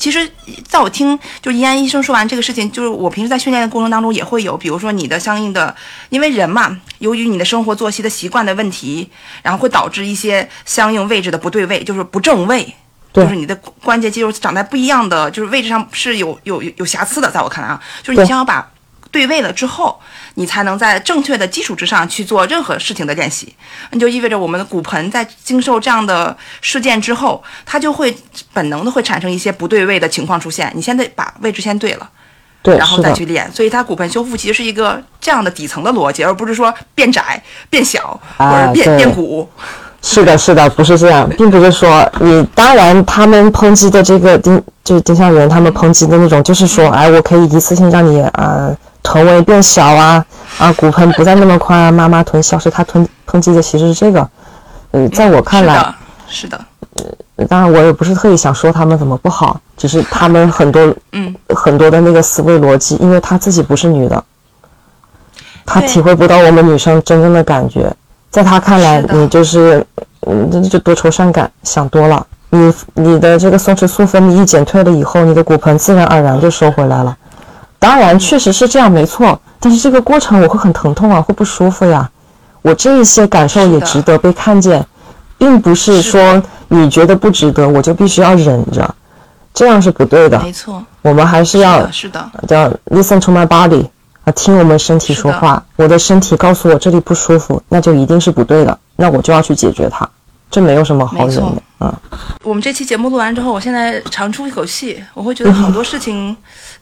[0.00, 0.26] 其实，
[0.66, 5.76] 在我听就怡安医生说完这个事情，就是我平时在训练的过程当中也会有，比如说你的相应的，
[6.08, 9.10] 因为人嘛，由于你的生活作息的习惯的问题，
[9.42, 12.74] 然后会导致一些相应位置的不对位，就是不正位，
[13.12, 18.66] 就是你的关节肌肉长在不一样的，就是位置上是有有有有瑕疵的，在我看来啊，就是你先要把
[19.10, 19.98] 对位了之后，
[20.34, 23.54] 你才能在正确的基础之上去做任何事情的练习。
[23.90, 28.16] 那就意味着我们的骨盆在经受这样的事件之后，它就会
[28.52, 30.70] 本能的会产生一些不对位的情况出现。
[30.74, 32.08] 你先得把位置先对了，
[32.62, 33.50] 对，然后，再去练。
[33.52, 39.48] 所以它骨盆修复其实是一个这样的底层的逻辑，而不是说变窄、变小或者变、啊变鼓。
[40.02, 42.42] 是的，是的，不是这样，并不是说你。
[42.54, 50.24] 当然，他们抨击的这个丁就是丁香园，他们抨击的那种，就是说，哎，我可以一次性让你呃臀围变小啊，
[50.58, 52.70] 啊骨盆不再那么宽啊， 妈妈臀消失。
[52.70, 54.28] 他臀抨击的其实是这个。
[54.92, 55.94] 呃，在我看来，
[56.28, 56.60] 是的，
[56.96, 57.04] 是
[57.36, 64.24] 的，当然我也不是特意想说他们怎么不好，只是他们很多嗯，很多的那个思维逻辑，因为她自己不是女的，
[65.64, 67.94] 他体会不到我们女生真正的感觉。
[68.30, 69.84] 在他看来你就是，
[70.26, 72.26] 嗯，这就多愁善感，想多了。
[72.50, 77.16] 你你的这个松弛素分泌一减退了以后，你的骨盆自然而然就收回来了。
[77.80, 79.40] 当然，确实是这样，没错。
[79.58, 82.08] 但是这个过程我会很疼痛啊，会不舒服呀。
[82.62, 84.86] 我这一些感受也值得被看见，
[85.38, 88.94] 并不是是说你觉得不值得，我就必须要忍着，
[89.54, 90.38] 这样是不对的。
[90.42, 93.86] 没错，我们还是是要，是的，叫 listen to my body
[94.24, 95.62] 啊，听我们身体说话。
[95.76, 100.06] 我的身体告诉我这里不舒服，那就一定是不对的，那我就要去解决它。
[100.50, 101.96] 这没有什么好忍的，啊，
[102.42, 106.36] 我们这期节目录完之后，我现在长出一口气，我会觉得好多事情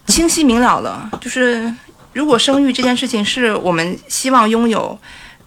[0.06, 1.08] 清晰明了了。
[1.20, 1.72] 就是
[2.14, 4.98] 如果生育这件事情是我们希望拥有，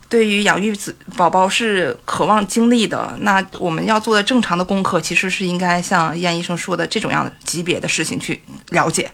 [0.08, 9.10] 对于养育子宝宝是渴望经历的，那我们要做的正常的功课，其实是应该像燕医生说的这种样的级别的事情去了解。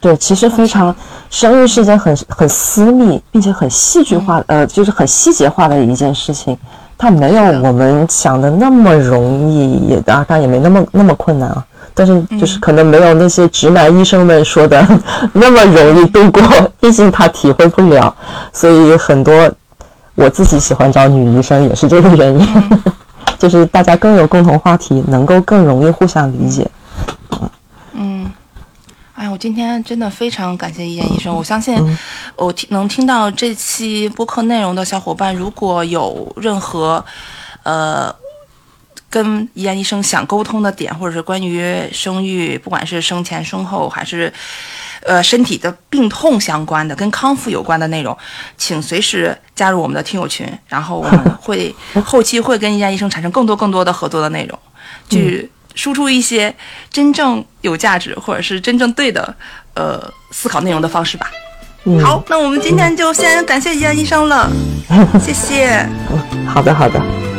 [0.00, 0.94] 对，其实非常，
[1.30, 6.54] 生育是一件很很私密并且很戏剧化，呃，就是很细节化的一件事情，
[6.96, 11.64] 它没有我们想的那么容易，也当然也没那么那么困难啊。
[11.96, 14.84] 但是就是可能没有那些直男医生们说的
[15.32, 16.42] 那么容易度过，
[16.80, 18.12] 毕竟他体会不了，
[18.52, 19.48] 所以很多
[20.16, 22.48] 我自己喜欢找女医生也是这个原因，
[23.38, 26.66] 就是大家更有共同话题，能够更容易互相理解。
[29.24, 31.34] 嗯，哎，我今天真的非常感谢一燕医生。
[31.34, 31.98] 我相信嗯。
[32.36, 37.02] 我听能听到这期播客内容的小伙伴，如果有任何
[37.62, 38.14] 呃
[39.08, 44.30] 跟一燕医生想沟通的点，或者是关于生育，不管是生前、生后，还是
[45.06, 48.16] 呃身体的病痛相关的、跟康复有关的内容，
[48.58, 54.58] 请随时加入我们的听友群，然后我们 会后期会跟一燕医生产生更多更多的合作的内容，
[55.08, 56.54] 去输出一些
[56.90, 59.34] 真正有价值或者是真正对的
[59.74, 61.30] 呃思考内容的方式吧。
[61.84, 64.50] 嗯，好，那我们今天就先感谢医院医生了，
[65.20, 65.86] 谢谢。
[66.46, 67.33] 好的，好的。